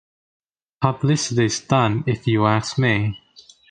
[0.81, 3.15] Publicity stunt if you ask me!